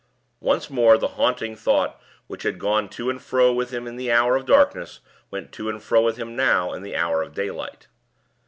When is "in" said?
3.85-3.97, 6.73-6.81